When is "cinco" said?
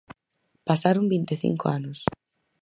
1.45-1.65